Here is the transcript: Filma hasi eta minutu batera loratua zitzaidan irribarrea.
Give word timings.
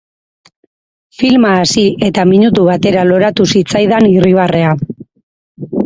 Filma 1.17 1.51
hasi 1.59 1.83
eta 2.09 2.27
minutu 2.31 2.65
batera 2.73 3.07
loratua 3.13 3.53
zitzaidan 3.57 4.11
irribarrea. 4.17 4.77